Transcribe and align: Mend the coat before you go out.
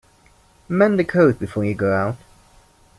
Mend 0.67 0.97
the 0.97 1.03
coat 1.03 1.37
before 1.37 1.63
you 1.63 1.75
go 1.75 1.93
out. 1.93 2.17